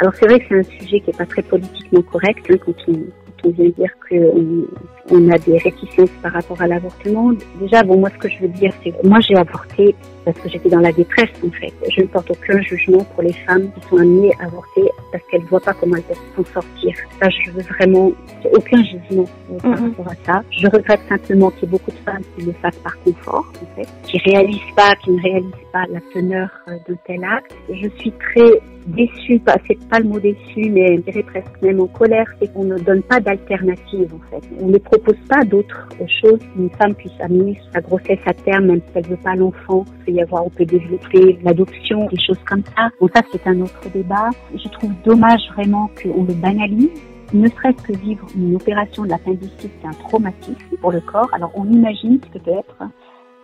Alors 0.00 0.12
c'est 0.20 0.26
vrai 0.26 0.38
que 0.38 0.44
c'est 0.50 0.58
un 0.58 0.80
sujet 0.82 1.00
qui 1.00 1.10
n'est 1.10 1.16
pas 1.16 1.26
très 1.26 1.42
politiquement 1.42 2.02
correct 2.02 2.44
hein, 2.50 2.56
quand 2.62 2.74
on, 2.88 3.00
on 3.44 3.50
vient 3.50 3.68
dire 3.70 3.90
qu'on 4.08 4.64
on 5.10 5.30
a 5.30 5.38
des 5.38 5.58
réticences 5.58 6.10
par 6.22 6.32
rapport 6.32 6.60
à 6.60 6.66
l'avortement. 6.66 7.32
Déjà, 7.60 7.82
bon, 7.82 7.98
moi, 7.98 8.10
ce 8.10 8.18
que 8.18 8.28
je 8.28 8.40
veux 8.40 8.48
dire, 8.48 8.72
c'est 8.82 8.90
que 8.90 9.06
moi, 9.06 9.20
j'ai 9.20 9.36
avorté 9.36 9.94
parce 10.28 10.40
que 10.40 10.50
j'étais 10.50 10.68
dans 10.68 10.80
la 10.80 10.92
détresse, 10.92 11.30
en 11.42 11.50
fait. 11.50 11.72
Je 11.88 12.02
ne 12.02 12.06
porte 12.06 12.30
aucun 12.30 12.60
jugement 12.60 13.02
pour 13.14 13.22
les 13.22 13.32
femmes 13.32 13.70
qui 13.72 13.88
sont 13.88 13.96
amenées 13.96 14.30
à 14.38 14.44
avorter 14.44 14.82
parce 15.10 15.24
qu'elles 15.24 15.40
ne 15.40 15.46
voient 15.46 15.60
pas 15.60 15.72
comment 15.72 15.96
elles 15.96 16.02
peuvent 16.02 16.18
s'en 16.36 16.60
sortir. 16.60 16.94
Ça, 17.18 17.30
je 17.30 17.50
veux 17.50 17.62
vraiment, 17.62 18.12
aucun 18.52 18.84
jugement 18.84 19.24
par 19.62 19.70
mhm. 19.70 19.88
rapport 19.88 20.12
à 20.12 20.16
ça. 20.26 20.42
Je 20.50 20.66
regrette 20.66 21.00
simplement 21.08 21.50
qu'il 21.52 21.62
y 21.62 21.64
ait 21.64 21.70
beaucoup 21.70 21.90
de 21.92 21.96
femmes 22.04 22.22
qui 22.36 22.44
le 22.44 22.52
fassent 22.60 22.76
par 22.76 22.98
confort, 23.04 23.50
en 23.62 23.74
fait, 23.74 23.88
qui 24.02 24.18
réalisent 24.18 24.74
pas, 24.76 24.94
qui 25.02 25.12
ne 25.12 25.22
réalisent 25.22 25.52
pas 25.72 25.84
la 25.90 26.00
teneur 26.12 26.50
euh, 26.68 26.72
de 26.86 26.96
tel 27.06 27.24
acte. 27.24 27.54
Je 27.72 27.88
suis 27.98 28.12
très 28.12 28.60
déçue, 28.88 29.38
pas, 29.38 29.56
c'est 29.66 29.78
pas 29.88 29.98
le 29.98 30.06
mot 30.06 30.20
déçu, 30.20 30.70
mais 30.70 30.96
je 30.96 31.02
dirais 31.02 31.22
presque 31.22 31.62
même 31.62 31.80
en 31.80 31.86
colère, 31.86 32.26
c'est 32.40 32.52
qu'on 32.52 32.64
ne 32.64 32.78
donne 32.78 33.02
pas 33.02 33.20
d'alternative, 33.20 34.12
en 34.14 34.30
fait. 34.30 34.42
On 34.60 34.68
ne 34.68 34.78
propose 34.78 35.16
pas 35.28 35.44
d'autres 35.44 35.88
choses 36.20 36.40
qu'une 36.54 36.70
femme 36.70 36.94
puisse 36.94 37.20
amener 37.20 37.58
sa 37.72 37.80
grossesse 37.80 38.20
à 38.26 38.32
terme, 38.32 38.66
même 38.66 38.80
si 38.80 38.92
elle 38.94 39.06
veut 39.06 39.16
pas 39.16 39.34
l'enfant. 39.34 39.84
Il 40.06 40.14
avoir, 40.20 40.46
on 40.46 40.50
peut 40.50 40.64
développer 40.64 41.38
l'adoption, 41.42 42.06
des 42.08 42.20
choses 42.20 42.38
comme 42.46 42.62
ça. 42.76 42.90
Bon, 43.00 43.08
ça, 43.14 43.22
c'est 43.32 43.46
un 43.46 43.60
autre 43.60 43.88
débat. 43.92 44.30
Je 44.54 44.68
trouve 44.68 44.92
dommage 45.04 45.40
vraiment 45.54 45.90
qu'on 46.02 46.24
le 46.24 46.34
banalise 46.34 46.90
ne 47.32 47.48
serait-ce 47.48 47.82
que 47.82 47.92
vivre 47.92 48.26
une 48.34 48.56
opération 48.56 49.04
de 49.04 49.10
l'appendicite, 49.10 49.70
c'est 49.80 49.86
un 49.86 49.92
traumatisme 49.92 50.76
pour 50.80 50.92
le 50.92 51.00
corps. 51.00 51.28
Alors 51.32 51.50
on 51.54 51.66
imagine 51.66 52.18
que 52.20 52.38
peut 52.38 52.50
être 52.50 52.76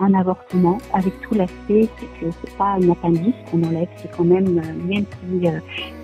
un 0.01 0.15
avortement 0.15 0.79
avec 0.93 1.13
tout 1.21 1.35
l'aspect, 1.35 1.89
c'est 1.99 2.21
que 2.21 2.33
c'est 2.43 2.57
pas 2.57 2.77
une 2.81 2.91
appendice 2.91 3.35
qu'on 3.51 3.63
enlève, 3.63 3.89
c'est 3.99 4.11
quand 4.11 4.25
même, 4.25 4.59
euh, 4.59 4.89
même 4.89 5.05
si 5.05 5.47
euh, 5.47 5.61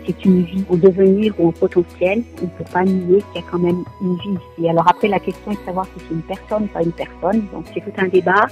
c'est 0.07 0.25
une 0.25 0.43
vie 0.43 0.65
au 0.69 0.77
devenir 0.77 1.35
ou 1.39 1.49
en 1.49 1.53
potentiel, 1.53 2.23
on 2.41 2.45
ne 2.45 2.51
peut 2.51 2.71
pas 2.73 2.85
nier 2.85 3.23
qu'il 3.33 3.43
y 3.43 3.45
a 3.45 3.49
quand 3.51 3.59
même 3.59 3.83
une 4.01 4.15
vie 4.17 4.39
ici. 4.59 4.69
Alors 4.69 4.87
après, 4.89 5.09
la 5.09 5.19
question 5.19 5.51
est 5.51 5.57
de 5.57 5.65
savoir 5.65 5.87
si 5.87 6.05
c'est 6.07 6.15
une 6.15 6.23
personne 6.23 6.65
ou 6.65 6.69
pas 6.69 6.83
une 6.83 6.93
personne, 6.93 7.47
donc 7.53 7.65
c'est 7.75 7.81
tout 7.81 7.93
un 7.99 8.09
débat 8.09 8.47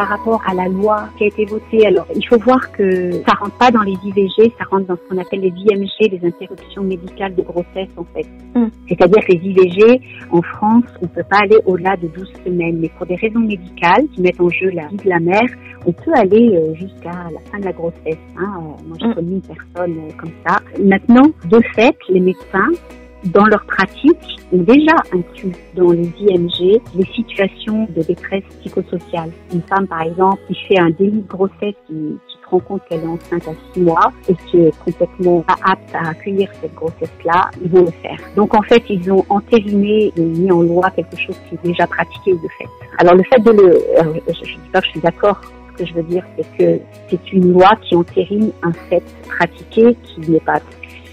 par 0.00 0.08
rapport 0.08 0.40
à 0.46 0.54
la 0.54 0.66
loi 0.66 1.10
qui 1.18 1.24
a 1.24 1.26
été 1.26 1.44
votée. 1.44 1.86
Alors, 1.86 2.06
il 2.16 2.26
faut 2.26 2.38
voir 2.38 2.72
que 2.72 3.12
ça 3.28 3.34
rentre 3.38 3.58
pas 3.58 3.70
dans 3.70 3.82
les 3.82 3.92
IVG, 4.02 4.50
ça 4.56 4.64
rentre 4.70 4.86
dans 4.86 4.96
ce 4.96 5.02
qu'on 5.06 5.18
appelle 5.20 5.40
les 5.40 5.52
IMG, 5.54 6.10
les 6.10 6.26
interruptions 6.26 6.82
médicales 6.82 7.34
de 7.34 7.42
grossesse, 7.42 7.90
en 7.98 8.04
fait. 8.14 8.26
Mm. 8.54 8.68
C'est-à-dire 8.88 9.22
que 9.26 9.32
les 9.32 9.46
IVG, 9.50 10.00
en 10.30 10.40
France, 10.40 10.84
on 11.02 11.06
peut 11.06 11.22
pas 11.28 11.40
aller 11.42 11.58
au-delà 11.66 11.98
de 11.98 12.08
12 12.08 12.32
semaines. 12.46 12.78
Mais 12.80 12.88
pour 12.96 13.04
des 13.04 13.16
raisons 13.16 13.40
médicales 13.40 14.06
qui 14.14 14.22
mettent 14.22 14.40
en 14.40 14.48
jeu 14.48 14.70
la 14.70 14.86
vie 14.86 14.96
de 14.96 15.08
la 15.10 15.20
mère, 15.20 15.50
on 15.84 15.92
peut 15.92 16.12
aller 16.14 16.56
euh, 16.56 16.74
jusqu'à 16.76 17.12
la 17.12 17.40
fin 17.50 17.58
de 17.58 17.66
la 17.66 17.72
grossesse. 17.72 18.24
Hein. 18.38 18.54
Euh, 18.56 18.88
moi, 18.88 18.96
j'ai 18.98 19.06
mm. 19.06 19.14
connu 19.14 19.32
une 19.32 19.42
personne 19.42 19.98
euh, 19.98 20.12
comme 20.16 20.32
ça. 20.46 20.60
Maintenant, 20.82 21.28
de 21.50 21.60
fait, 21.74 21.94
les 22.08 22.20
médecins 22.20 22.70
dans 23.24 23.44
leur 23.44 23.64
pratique, 23.64 24.40
ont 24.52 24.62
déjà 24.62 24.96
inclus 25.12 25.54
dans 25.74 25.90
les 25.92 26.10
IMG 26.18 26.80
les 26.94 27.06
situations 27.14 27.86
de 27.94 28.02
détresse 28.02 28.44
psychosociale. 28.60 29.30
Une 29.52 29.62
femme, 29.62 29.86
par 29.86 30.02
exemple, 30.02 30.40
qui 30.48 30.54
fait 30.66 30.78
un 30.78 30.90
délit 30.90 31.22
de 31.22 31.28
grossesse 31.28 31.74
qui, 31.86 32.18
rend 32.50 32.58
compte 32.60 32.82
qu'elle 32.88 33.02
est 33.02 33.06
enceinte 33.06 33.46
à 33.46 33.52
six 33.72 33.80
mois 33.80 34.12
et 34.28 34.34
qui 34.34 34.58
est 34.58 34.76
complètement 34.84 35.40
pas 35.42 35.56
apte 35.64 35.94
à 35.94 36.10
accueillir 36.10 36.48
cette 36.60 36.74
grossesse-là, 36.74 37.50
ils 37.62 37.70
vont 37.70 37.84
le 37.84 37.92
faire. 38.02 38.18
Donc 38.36 38.54
en 38.54 38.62
fait, 38.62 38.82
ils 38.90 39.10
ont 39.12 39.24
entériné 39.28 40.12
et 40.16 40.20
mis 40.20 40.50
en 40.50 40.62
loi 40.62 40.90
quelque 40.90 41.16
chose 41.16 41.36
qui 41.48 41.54
est 41.54 41.62
déjà 41.62 41.86
pratiqué 41.86 42.32
de 42.32 42.48
fait. 42.58 42.68
Alors 42.98 43.14
le 43.14 43.22
fait 43.22 43.40
de 43.40 43.52
le, 43.52 43.74
euh, 43.76 44.20
je 44.26 44.56
ne 44.56 44.62
dis 44.62 44.68
pas 44.72 44.80
que 44.80 44.86
je 44.86 44.90
suis 44.90 45.00
d'accord, 45.00 45.40
ce 45.72 45.84
que 45.84 45.88
je 45.88 45.94
veux 45.94 46.02
dire, 46.02 46.24
c'est 46.36 46.56
que 46.58 46.80
c'est 47.08 47.32
une 47.32 47.52
loi 47.52 47.70
qui 47.82 47.94
entérine 47.94 48.50
un 48.62 48.72
fait 48.72 49.02
pratiqué 49.28 49.96
qui 50.02 50.30
n'est 50.30 50.40
pas 50.40 50.60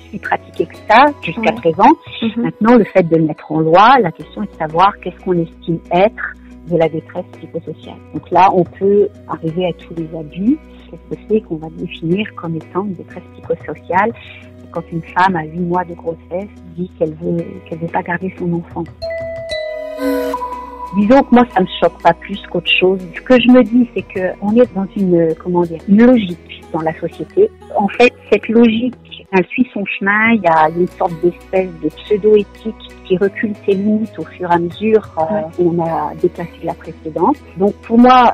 si 0.09 0.19
pratiqué 0.19 0.65
que 0.65 0.75
ça 0.89 1.05
jusqu'à 1.21 1.51
présent. 1.53 1.89
Mhm. 2.21 2.43
Maintenant, 2.43 2.75
le 2.75 2.83
fait 2.85 3.03
de 3.03 3.15
le 3.15 3.23
mettre 3.23 3.51
en 3.51 3.59
loi, 3.59 3.99
la 4.01 4.11
question 4.11 4.43
est 4.43 4.51
de 4.51 4.57
savoir 4.57 4.97
qu'est-ce 4.99 5.23
qu'on 5.23 5.33
estime 5.33 5.79
être 5.91 6.33
de 6.69 6.77
la 6.77 6.89
détresse 6.89 7.25
psychosociale. 7.37 7.97
Donc 8.13 8.29
là, 8.31 8.49
on 8.53 8.63
peut 8.63 9.07
arriver 9.27 9.67
à 9.67 9.73
tous 9.73 9.93
les 9.95 10.09
abus. 10.17 10.57
Qu'est-ce 10.89 11.15
que 11.15 11.21
c'est 11.29 11.41
qu'on 11.41 11.55
va 11.57 11.67
définir 11.71 12.27
comme 12.35 12.55
étant 12.55 12.85
une 12.85 12.93
détresse 12.93 13.23
psychosociale 13.33 14.11
quand 14.71 14.83
une 14.91 15.01
femme 15.01 15.35
à 15.35 15.43
8 15.43 15.59
mois 15.59 15.85
de 15.85 15.93
grossesse 15.93 16.49
dit 16.75 16.91
qu'elle 16.99 17.13
veut 17.15 17.37
qu'elle 17.67 17.79
veut 17.79 17.87
pas 17.87 18.03
garder 18.03 18.33
son 18.37 18.51
enfant? 18.53 18.83
Disons 20.95 21.21
que 21.23 21.35
moi, 21.35 21.45
ça 21.53 21.61
me 21.61 21.67
choque 21.81 22.01
pas 22.01 22.13
plus 22.13 22.41
qu'autre 22.49 22.71
chose. 22.71 22.99
Ce 23.13 23.21
que 23.21 23.39
je 23.39 23.47
me 23.49 23.63
dis, 23.63 23.89
c'est 23.93 24.01
que 24.03 24.33
on 24.41 24.55
est 24.55 24.73
dans 24.73 24.87
une, 24.95 25.33
comment 25.35 25.61
dire, 25.63 25.81
une 25.87 26.05
logique 26.05 26.63
dans 26.71 26.81
la 26.81 26.97
société. 26.99 27.49
En 27.75 27.87
fait, 27.89 28.13
cette 28.31 28.47
logique, 28.47 28.95
elle 29.31 29.45
suit 29.47 29.67
son 29.73 29.85
chemin. 29.85 30.33
Il 30.33 30.41
y 30.41 30.47
a 30.47 30.69
une 30.69 30.87
sorte 30.87 31.13
d'espèce 31.21 31.69
de 31.81 31.89
pseudo-éthique 31.89 32.75
qui 33.05 33.17
recule 33.17 33.53
ses 33.65 33.73
limites 33.73 34.17
au 34.17 34.25
fur 34.25 34.49
et 34.49 34.53
à 34.53 34.59
mesure 34.59 35.01
euh, 35.17 35.41
où 35.59 35.73
on 35.77 35.85
a 35.85 36.13
dépassé 36.15 36.59
la 36.63 36.73
précédente. 36.73 37.37
Donc 37.57 37.73
pour 37.81 37.97
moi, 37.97 38.33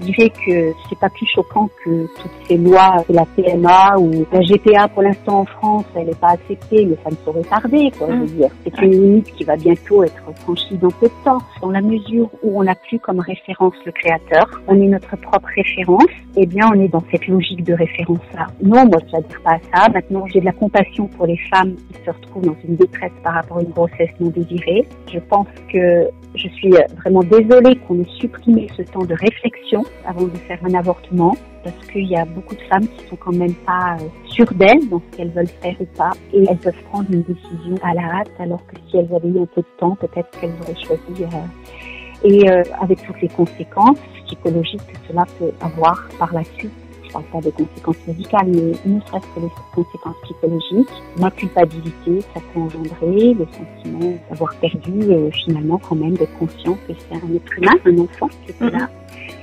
dirais 0.00 0.30
que 0.30 0.72
c'est 0.88 0.98
pas 0.98 1.08
plus 1.08 1.26
choquant 1.26 1.68
que 1.84 2.06
toutes 2.20 2.48
ces 2.48 2.56
lois, 2.56 3.04
la 3.08 3.24
PMA 3.26 3.96
ou 3.98 4.26
la 4.32 4.40
GPA 4.40 4.88
pour 4.88 5.02
l'instant 5.02 5.40
en 5.40 5.44
France, 5.44 5.84
elle 5.94 6.06
n'est 6.06 6.14
pas 6.14 6.30
acceptée, 6.30 6.86
mais 6.86 6.96
ça 7.04 7.10
ne 7.10 7.16
saurait 7.24 7.42
tarder, 7.42 7.90
quoi. 7.96 8.08
Je 8.10 8.12
veux 8.12 8.22
mm. 8.22 8.26
dire, 8.26 8.50
c'est 8.64 8.82
une 8.82 8.90
limite 8.90 9.32
qui 9.34 9.44
va 9.44 9.56
bientôt 9.56 10.02
être 10.02 10.22
franchie 10.40 10.76
dans 10.78 10.90
peu 10.90 11.06
de 11.06 11.24
temps. 11.24 11.38
Dans 11.60 11.70
la 11.70 11.80
mesure 11.80 12.28
où 12.42 12.60
on 12.60 12.64
n'a 12.64 12.74
plus 12.74 12.98
comme 12.98 13.20
référence 13.20 13.74
le 13.84 13.92
créateur, 13.92 14.60
on 14.66 14.80
est 14.80 14.88
notre 14.88 15.16
propre 15.16 15.48
référence, 15.54 16.10
eh 16.36 16.46
bien, 16.46 16.70
on 16.74 16.80
est 16.80 16.88
dans 16.88 17.02
cette 17.10 17.26
logique 17.26 17.64
de 17.64 17.74
référence-là. 17.74 18.46
Non, 18.62 18.86
moi, 18.86 18.98
je 19.06 19.12
n'adhère 19.12 19.40
pas 19.42 19.52
à 19.52 19.58
ça. 19.74 19.88
Maintenant, 19.92 20.26
j'ai 20.26 20.40
de 20.40 20.44
la 20.44 20.52
compassion 20.52 21.06
pour 21.08 21.26
les 21.26 21.38
femmes 21.52 21.74
qui 21.74 22.04
se 22.04 22.10
retrouvent 22.10 22.46
dans 22.46 22.56
une 22.66 22.76
détresse 22.76 23.12
par 23.22 23.34
rapport 23.34 23.58
à 23.58 23.62
une 23.62 23.70
grossesse 23.70 24.10
non 24.20 24.30
désirée. 24.30 24.86
Je 25.12 25.18
pense 25.18 25.48
que 25.72 26.08
je 26.34 26.48
suis 26.48 26.72
vraiment 26.98 27.22
désolée 27.22 27.76
qu'on 27.86 28.00
ait 28.00 28.18
supprimé 28.18 28.68
ce 28.76 28.82
temps 28.82 29.04
de 29.04 29.14
réflexion 29.14 29.84
avant 30.06 30.24
de 30.24 30.36
faire 30.48 30.58
un 30.64 30.74
avortement 30.74 31.36
parce 31.62 31.86
qu'il 31.86 32.06
y 32.06 32.16
a 32.16 32.24
beaucoup 32.24 32.54
de 32.54 32.62
femmes 32.62 32.86
qui 32.86 33.06
sont 33.08 33.16
quand 33.16 33.34
même 33.34 33.54
pas 33.54 33.96
euh, 34.00 34.04
sûres 34.26 34.52
d'elles 34.54 34.88
dans 34.88 35.00
ce 35.00 35.16
qu'elles 35.16 35.30
veulent 35.30 35.46
faire 35.62 35.76
ou 35.80 35.86
pas 35.96 36.12
et 36.32 36.44
elles 36.48 36.56
peuvent 36.56 36.82
prendre 36.90 37.10
une 37.10 37.22
décision 37.22 37.74
à 37.82 37.94
la 37.94 38.02
hâte 38.02 38.30
alors 38.38 38.64
que 38.66 38.76
si 38.88 38.96
elles 38.96 39.14
avaient 39.14 39.28
eu 39.28 39.40
un 39.40 39.46
peu 39.46 39.60
de 39.60 39.78
temps, 39.78 39.96
peut-être 39.96 40.30
qu'elles 40.38 40.54
auraient 40.62 40.82
choisi 40.82 41.22
euh, 41.24 42.24
et 42.24 42.50
euh, 42.50 42.62
avec 42.80 43.02
toutes 43.04 43.20
les 43.20 43.28
conséquences 43.28 43.98
psychologiques 44.26 44.86
que 44.86 44.98
cela 45.08 45.24
peut 45.38 45.52
avoir 45.60 46.08
par 46.18 46.32
la 46.32 46.44
suite. 46.44 46.72
Je 47.06 47.12
parle 47.12 47.24
pas 47.24 47.40
des 47.40 47.50
conséquences 47.50 48.06
médicales, 48.06 48.46
mais 48.46 48.72
ne 48.86 49.00
serait-ce 49.00 49.26
que 49.34 49.40
les 49.40 49.50
conséquences 49.74 50.14
psychologiques. 50.22 51.02
Ma 51.18 51.30
culpabilité, 51.32 52.20
ça 52.32 52.40
peut 52.54 52.60
engendrer 52.60 53.34
le 53.34 53.46
sentiment 53.46 54.14
d'avoir 54.30 54.54
perdu 54.56 55.32
finalement 55.32 55.78
quand 55.78 55.96
même 55.96 56.16
d'être 56.16 56.38
conscient 56.38 56.74
que 56.86 56.92
c'est 56.96 57.16
un 57.16 57.34
être 57.34 57.58
humain, 57.58 57.72
un 57.84 57.98
enfant 57.98 58.28
qui 58.28 58.52
est 58.52 58.70
là. 58.70 58.88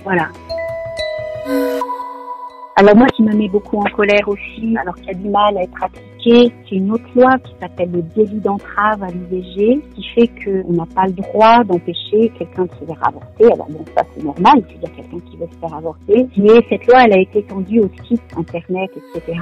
Voilà. 0.07 0.29
Alors 2.77 2.95
moi, 2.95 3.07
qui 3.07 3.23
me 3.23 3.35
met 3.35 3.49
beaucoup 3.49 3.77
en 3.77 3.89
colère 3.93 4.25
aussi, 4.29 4.77
alors 4.77 4.95
qu'il 4.95 5.07
y 5.07 5.09
a 5.09 5.13
du 5.15 5.27
mal 5.27 5.57
à 5.57 5.63
être 5.63 5.83
appliqué, 5.83 6.53
c'est 6.63 6.75
une 6.75 6.93
autre 6.93 7.03
loi 7.13 7.37
qui 7.39 7.51
s'appelle 7.59 7.91
le 7.91 8.01
délit 8.15 8.39
d'entrave 8.39 9.03
à 9.03 9.07
l'IVG, 9.07 9.81
qui 9.93 10.03
fait 10.15 10.29
qu'on 10.45 10.71
n'a 10.71 10.85
pas 10.85 11.07
le 11.07 11.11
droit 11.11 11.61
d'empêcher 11.65 12.31
quelqu'un 12.39 12.63
de 12.63 12.71
se 12.79 12.85
faire 12.85 13.05
avorter. 13.05 13.51
Alors 13.51 13.67
bon, 13.69 13.83
ça 13.97 14.03
c'est 14.15 14.23
normal, 14.23 14.63
il 14.75 14.81
y 14.81 14.85
a 14.85 14.89
quelqu'un 14.95 15.19
qui 15.29 15.35
veut 15.35 15.49
se 15.51 15.59
faire 15.59 15.75
avorter. 15.75 16.25
Mais 16.37 16.65
cette 16.69 16.87
loi, 16.87 17.03
elle 17.03 17.13
a 17.13 17.19
été 17.19 17.39
étendue 17.39 17.81
aux 17.81 17.91
sites 18.07 18.21
internet, 18.37 18.89
etc. 18.95 19.37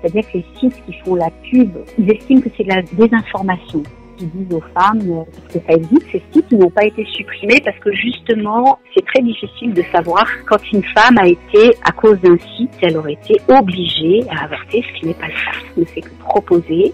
C'est-à-dire 0.00 0.32
que 0.32 0.38
les 0.38 0.46
sites 0.58 0.82
qui 0.86 0.94
font 1.04 1.16
la 1.16 1.28
pub, 1.50 1.76
ils 1.98 2.10
estiment 2.10 2.40
que 2.40 2.48
c'est 2.56 2.64
de 2.64 2.70
la 2.70 2.80
désinformation 2.80 3.82
qui 4.16 4.26
disent 4.26 4.54
aux 4.54 4.62
femmes, 4.78 5.00
euh, 5.10 5.24
parce 5.24 5.54
que 5.54 5.58
ça 5.66 5.76
existe, 5.76 6.06
ces 6.12 6.22
sites 6.32 6.52
n'ont 6.52 6.70
pas 6.70 6.84
été 6.84 7.04
supprimés 7.04 7.60
parce 7.64 7.78
que 7.78 7.92
justement, 7.92 8.78
c'est 8.94 9.04
très 9.04 9.22
difficile 9.22 9.72
de 9.72 9.82
savoir 9.92 10.26
quand 10.46 10.60
une 10.72 10.82
femme 10.82 11.18
a 11.18 11.28
été, 11.28 11.76
à 11.84 11.92
cause 11.92 12.20
d'un 12.20 12.38
site, 12.56 12.70
elle 12.82 12.96
aurait 12.96 13.14
été 13.14 13.40
obligée 13.48 14.24
à 14.30 14.44
avorter, 14.44 14.82
ce 14.82 15.00
qui 15.00 15.06
n'est 15.06 15.14
pas 15.14 15.28
le 15.28 15.32
cas. 15.32 15.58
ne 15.76 15.84
fait 15.84 16.00
que 16.00 16.10
proposer 16.20 16.92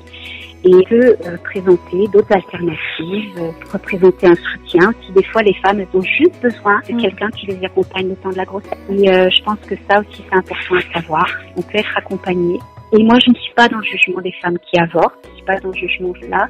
et 0.65 0.85
que 0.85 0.95
euh, 0.95 1.37
présenter 1.43 2.07
d'autres 2.13 2.33
alternatives, 2.33 3.39
euh, 3.39 3.51
représenter 3.73 4.29
un 4.29 4.35
soutien. 4.35 4.93
Si 5.05 5.13
des 5.13 5.25
fois 5.25 5.43
les 5.43 5.55
femmes 5.55 5.81
elles 5.81 5.89
ont 5.93 6.03
juste 6.03 6.41
besoin 6.41 6.81
de 6.89 6.95
mm. 6.95 7.01
quelqu'un 7.01 7.31
qui 7.31 7.47
les 7.47 7.65
accompagne 7.65 8.11
le 8.11 8.17
temps 8.17 8.31
de 8.31 8.37
la 8.37 8.45
grossesse. 8.45 8.79
Et 8.91 9.07
je 9.07 9.43
pense 9.43 9.59
que 9.67 9.75
ça 9.91 10.01
aussi 10.01 10.23
c'est 10.31 10.37
important 10.37 10.77
à 10.77 11.01
savoir. 11.01 11.27
On 11.57 11.63
peut 11.63 11.79
être 11.79 11.97
accompagné 11.99 12.61
et 12.93 13.03
moi, 13.05 13.19
je 13.25 13.31
ne 13.31 13.37
suis 13.37 13.55
pas 13.55 13.69
dans 13.69 13.79
le 13.79 13.85
jugement 13.85 14.21
des 14.21 14.33
femmes 14.43 14.59
qui 14.59 14.79
avortent, 14.79 15.19
je 15.25 15.31
ne 15.31 15.37
suis 15.37 15.45
pas 15.47 15.57
dans 15.61 15.69
le 15.69 15.75
jugement 15.75 16.13
de 16.21 16.27
là. 16.27 16.47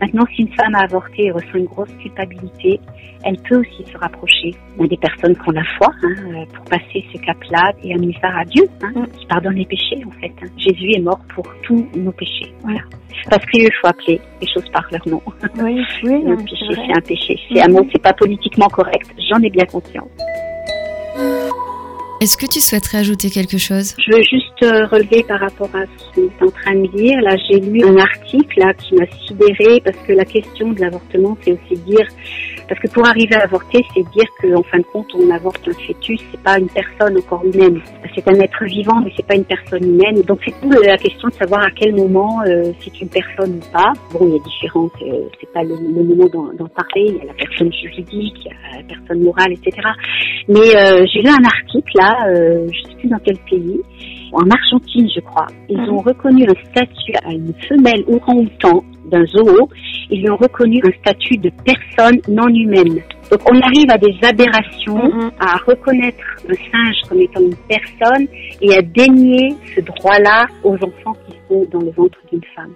Maintenant, 0.00 0.24
si 0.34 0.42
une 0.42 0.52
femme 0.54 0.74
a 0.74 0.84
avorté 0.84 1.26
et 1.26 1.30
ressent 1.30 1.54
une 1.54 1.66
grosse 1.66 1.92
culpabilité, 2.02 2.80
elle 3.24 3.36
peut 3.48 3.60
aussi 3.60 3.84
se 3.90 3.96
rapprocher 3.96 4.50
des 4.78 4.96
personnes 4.96 5.34
qui 5.34 5.48
ont 5.48 5.52
la 5.52 5.64
foi 5.78 5.88
hein, 6.02 6.14
euh, 6.26 6.44
pour 6.52 6.64
passer 6.64 7.04
ce 7.12 7.18
cap-là 7.18 7.72
et 7.82 7.94
amener 7.94 8.16
ça 8.20 8.28
à 8.28 8.44
Dieu, 8.44 8.64
hein, 8.82 8.92
mm. 8.94 9.06
qui 9.18 9.26
pardonne 9.26 9.54
les 9.54 9.66
péchés 9.66 10.02
en 10.06 10.10
fait. 10.20 10.32
Hein. 10.42 10.48
Jésus 10.58 10.90
est 10.94 11.00
mort 11.00 11.20
pour 11.34 11.46
tous 11.62 11.86
nos 11.96 12.12
péchés. 12.12 12.52
Voilà. 12.62 12.80
Parce 13.30 13.46
qu'il 13.46 13.70
faut 13.80 13.86
appeler 13.86 14.20
les 14.40 14.46
choses 14.48 14.68
par 14.70 14.84
leur 14.90 15.08
nom. 15.08 15.22
Oui, 15.62 15.80
oui. 16.02 16.14
un 16.26 16.36
péché, 16.36 16.66
c'est 16.74 16.96
un 16.96 17.00
péché. 17.00 17.40
C'est 17.52 17.62
un 17.62 17.68
mot, 17.68 17.86
c'est 17.92 18.02
pas 18.02 18.12
politiquement 18.12 18.68
correct. 18.68 19.14
J'en 19.30 19.40
ai 19.40 19.50
bien 19.50 19.64
conscience. 19.64 20.10
Est-ce 22.24 22.38
que 22.38 22.46
tu 22.46 22.58
souhaiterais 22.58 23.00
ajouter 23.00 23.28
quelque 23.28 23.58
chose? 23.58 23.94
Je 23.98 24.16
veux 24.16 24.22
juste 24.22 24.62
euh, 24.62 24.86
relever 24.86 25.22
par 25.24 25.40
rapport 25.40 25.68
à 25.74 25.84
ce 25.84 26.16
que 26.16 26.26
tu 26.26 26.32
es 26.40 26.42
en 26.42 26.50
train 26.50 26.74
de 26.74 26.86
dire. 26.96 27.20
Là, 27.20 27.36
j'ai 27.36 27.60
lu 27.60 27.84
un 27.84 27.98
article 27.98 28.60
là 28.60 28.72
qui 28.72 28.94
m'a 28.94 29.04
sidéré 29.26 29.82
parce 29.84 29.98
que 30.06 30.14
la 30.14 30.24
question 30.24 30.72
de 30.72 30.80
l'avortement, 30.80 31.36
c'est 31.44 31.52
aussi 31.52 31.78
dire 31.82 32.08
parce 32.68 32.80
que 32.80 32.88
pour 32.88 33.06
arriver 33.06 33.34
à 33.36 33.44
avorter, 33.44 33.84
c'est 33.94 34.02
dire 34.10 34.28
qu'en 34.40 34.62
fin 34.62 34.78
de 34.78 34.84
compte, 34.84 35.06
on 35.14 35.30
avorte 35.30 35.60
un 35.68 35.72
fœtus, 35.72 36.20
c'est 36.30 36.42
pas 36.42 36.58
une 36.58 36.68
personne 36.68 37.18
encore 37.18 37.44
humaine. 37.44 37.80
C'est 38.14 38.26
un 38.28 38.34
être 38.34 38.64
vivant, 38.64 39.00
mais 39.04 39.12
c'est 39.16 39.26
pas 39.26 39.34
une 39.34 39.44
personne 39.44 39.84
humaine. 39.84 40.22
Donc 40.22 40.40
c'est 40.44 40.54
tout 40.60 40.70
la 40.70 40.96
question 40.96 41.28
de 41.28 41.34
savoir 41.34 41.62
à 41.62 41.70
quel 41.70 41.94
moment 41.94 42.40
euh, 42.46 42.72
c'est 42.80 43.00
une 43.00 43.08
personne 43.08 43.56
ou 43.56 43.72
pas. 43.72 43.92
Bon, 44.12 44.26
il 44.26 44.34
y 44.34 44.36
a 44.36 44.42
différentes, 44.42 44.92
euh, 45.02 45.28
c'est 45.40 45.52
pas 45.52 45.62
le, 45.62 45.76
moment 45.76 46.28
d'en 46.28 46.68
parler. 46.68 47.06
Il 47.08 47.16
y 47.16 47.20
a 47.20 47.24
la 47.24 47.34
personne 47.34 47.72
juridique, 47.72 48.34
il 48.44 48.46
y 48.46 48.50
a 48.50 48.82
la 48.82 48.94
personne 48.94 49.22
morale, 49.22 49.52
etc. 49.52 49.88
Mais 50.48 50.76
euh, 50.76 51.04
j'ai 51.12 51.22
lu 51.22 51.28
un 51.28 51.44
article 51.44 51.90
là, 51.94 52.26
euh, 52.28 52.68
je 52.72 52.88
sais 52.88 52.94
plus 52.96 53.08
dans 53.08 53.18
quel 53.24 53.38
pays, 53.50 53.80
en 54.32 54.48
Argentine, 54.50 55.08
je 55.14 55.20
crois. 55.20 55.46
Ils 55.68 55.80
mhm. 55.80 55.94
ont 55.94 56.00
reconnu 56.00 56.44
un 56.44 56.70
statut 56.70 57.14
à 57.24 57.32
une 57.32 57.54
femelle 57.68 58.04
orang-outan 58.08 58.84
d'un 59.06 59.24
zoo. 59.26 59.68
Ils 60.10 60.22
lui 60.22 60.30
ont 60.30 60.36
reconnu 60.36 60.80
un 60.84 60.92
statut 61.00 61.36
de 61.36 61.50
personne 61.64 62.20
non 62.28 62.48
humaine. 62.48 63.00
Donc 63.30 63.40
on 63.50 63.60
arrive 63.60 63.90
à 63.90 63.98
des 63.98 64.14
aberrations, 64.22 64.96
mhm. 64.96 65.30
à 65.40 65.56
reconnaître 65.66 66.24
un 66.48 66.54
singe 66.54 66.96
comme 67.08 67.20
étant 67.20 67.40
une 67.40 67.56
personne 67.68 68.26
et 68.60 68.76
à 68.76 68.82
dénier 68.82 69.54
ce 69.74 69.80
droit-là 69.80 70.46
aux 70.62 70.74
enfants 70.74 71.16
qui 71.26 71.34
sont 71.48 71.66
dans 71.72 71.80
le 71.80 71.90
ventre 71.90 72.18
d'une 72.30 72.42
femme. 72.54 72.74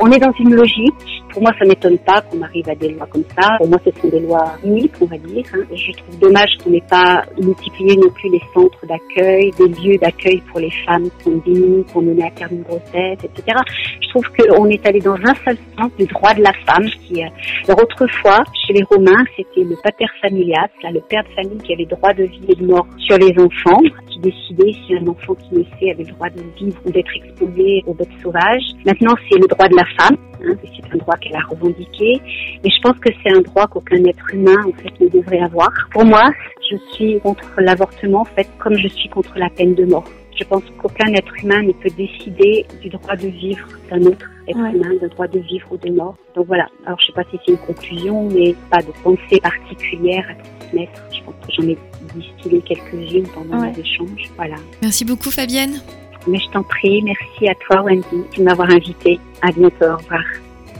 On 0.00 0.10
est 0.10 0.18
dans 0.18 0.32
une 0.38 0.54
logique. 0.54 1.15
Pour 1.36 1.42
moi, 1.42 1.52
ça 1.58 1.66
m'étonne 1.66 1.98
pas 1.98 2.22
qu'on 2.22 2.40
arrive 2.40 2.66
à 2.66 2.74
des 2.74 2.88
lois 2.88 3.06
comme 3.10 3.24
ça. 3.38 3.58
Pour 3.58 3.68
moi, 3.68 3.78
ce 3.84 3.90
sont 4.00 4.08
des 4.08 4.20
lois 4.20 4.54
uniques, 4.64 4.94
on 5.02 5.04
va 5.04 5.18
dire. 5.18 5.44
Hein. 5.52 5.64
Je 5.70 5.92
trouve 5.92 6.18
dommage 6.18 6.48
qu'on 6.64 6.70
n'ait 6.70 6.82
pas 6.88 7.24
multiplié 7.38 7.94
non 7.94 8.08
plus 8.08 8.30
les 8.30 8.40
centres 8.54 8.86
d'accueil, 8.86 9.50
des 9.58 9.68
lieux 9.68 9.98
d'accueil 9.98 10.40
pour 10.50 10.60
les 10.60 10.70
femmes 10.86 11.10
démunies, 11.44 11.84
pour 11.92 12.00
mener 12.00 12.26
à 12.26 12.30
terme 12.30 12.54
une 12.54 12.62
grossesse, 12.62 13.18
etc. 13.22 13.54
Je 14.00 14.08
trouve 14.08 14.24
qu'on 14.30 14.64
est 14.70 14.86
allé 14.86 14.98
dans 15.00 15.16
un 15.16 15.34
seul 15.44 15.58
sens 15.78 15.90
du 15.98 16.06
droit 16.06 16.32
de 16.32 16.42
la 16.42 16.54
femme. 16.64 16.86
Euh, 16.86 17.28
alors 17.68 17.82
autrefois, 17.82 18.42
chez 18.66 18.72
les 18.72 18.84
Romains, 18.84 19.24
c'était 19.36 19.62
le 19.62 19.76
pater 19.82 20.06
familias, 20.22 20.68
le 20.84 21.00
père 21.00 21.22
de 21.22 21.34
famille 21.34 21.58
qui 21.58 21.74
avait 21.74 21.84
droit 21.84 22.14
de 22.14 22.24
vie 22.24 22.46
et 22.48 22.54
de 22.54 22.64
mort 22.64 22.86
sur 22.96 23.18
les 23.18 23.34
enfants, 23.38 23.82
qui 24.16 24.30
décidait 24.30 24.72
si 24.86 24.94
un 24.94 25.06
enfant 25.06 25.34
qui 25.34 25.54
naissait 25.54 25.90
avait 25.90 26.04
le 26.04 26.12
droit 26.12 26.28
de 26.30 26.42
vivre 26.58 26.78
ou 26.84 26.90
d'être 26.90 27.10
exposé 27.14 27.82
aux 27.86 27.94
bêtes 27.94 28.08
sauvages. 28.22 28.64
Maintenant, 28.84 29.14
c'est 29.28 29.38
le 29.38 29.46
droit 29.46 29.68
de 29.68 29.76
la 29.76 29.84
femme. 29.98 30.16
Hein, 30.44 30.54
c'est 30.62 30.94
un 30.94 30.98
droit 30.98 31.16
qu'elle 31.16 31.34
a 31.34 31.42
revendiqué. 31.48 32.20
Et 32.64 32.70
je 32.70 32.80
pense 32.82 32.98
que 32.98 33.10
c'est 33.22 33.32
un 33.32 33.40
droit 33.40 33.66
qu'aucun 33.66 34.02
être 34.04 34.34
humain, 34.34 34.62
en 34.66 34.72
fait, 34.72 35.00
ne 35.00 35.08
devrait 35.08 35.40
avoir. 35.40 35.70
Pour 35.92 36.04
moi, 36.04 36.30
je 36.70 36.76
suis 36.94 37.20
contre 37.20 37.44
l'avortement, 37.58 38.20
en 38.20 38.24
fait, 38.24 38.48
comme 38.58 38.74
je 38.74 38.88
suis 38.88 39.08
contre 39.08 39.38
la 39.38 39.50
peine 39.50 39.74
de 39.74 39.84
mort. 39.84 40.04
Je 40.38 40.44
pense 40.44 40.62
qu'aucun 40.78 41.12
être 41.14 41.34
humain 41.42 41.62
ne 41.62 41.72
peut 41.72 41.90
décider 41.96 42.66
du 42.82 42.90
droit 42.90 43.16
de 43.16 43.28
vivre 43.28 43.66
d'un 43.90 44.02
autre 44.02 44.26
être 44.48 44.58
humain, 44.58 44.94
d'un 45.00 45.08
droit 45.08 45.26
de 45.26 45.38
vivre 45.38 45.66
ou 45.72 45.78
de 45.78 45.90
mort. 45.90 46.14
Donc 46.34 46.46
voilà. 46.46 46.66
Alors 46.84 46.98
je 47.00 47.06
sais 47.06 47.12
pas 47.12 47.24
si 47.30 47.38
c'est 47.44 47.52
une 47.52 47.58
conclusion, 47.58 48.28
mais 48.28 48.54
pas 48.70 48.82
de 48.82 48.92
pensée 49.02 49.40
particulière 49.40 50.26
à 50.28 50.55
transmettre. 50.66 51.02
Je 51.12 51.22
pense 51.22 51.34
que 51.46 51.52
j'en 51.56 51.68
ai 51.68 51.78
distillé 52.14 52.62
quelques-unes 52.62 53.28
pendant 53.34 53.64
les 53.64 53.80
échanges. 53.80 54.30
Voilà. 54.36 54.56
Merci 54.82 55.04
beaucoup 55.04 55.30
Fabienne. 55.30 55.80
Mais 56.26 56.38
je 56.38 56.50
t'en 56.50 56.62
prie, 56.62 57.02
merci 57.02 57.48
à 57.48 57.54
toi 57.66 57.82
Wendy 57.82 58.06
de 58.36 58.42
m'avoir 58.42 58.68
invité. 58.70 59.20
À 59.42 59.52
bientôt, 59.52 59.84
au 59.84 59.96
revoir. 59.96 60.22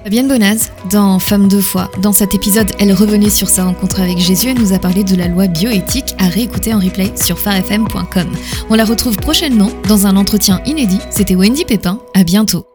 Fabienne 0.02 0.28
Bonaz, 0.28 0.72
dans 0.90 1.18
Femme 1.18 1.48
de 1.48 1.60
foi. 1.60 1.90
Dans 2.00 2.12
cet 2.12 2.32
épisode, 2.32 2.70
elle 2.78 2.92
revenait 2.92 3.30
sur 3.30 3.48
sa 3.48 3.64
rencontre 3.64 4.00
avec 4.00 4.18
Jésus 4.18 4.50
et 4.50 4.54
nous 4.54 4.72
a 4.72 4.78
parlé 4.78 5.02
de 5.02 5.16
la 5.16 5.26
loi 5.26 5.48
bioéthique 5.48 6.14
à 6.18 6.28
réécouter 6.28 6.72
en 6.74 6.78
replay 6.78 7.16
sur 7.16 7.38
farfm.com. 7.38 8.30
On 8.70 8.74
la 8.74 8.84
retrouve 8.84 9.16
prochainement 9.16 9.70
dans 9.88 10.06
un 10.06 10.16
entretien 10.16 10.60
inédit. 10.64 11.00
C'était 11.10 11.34
Wendy 11.34 11.64
Pépin. 11.64 11.98
À 12.14 12.22
bientôt. 12.22 12.66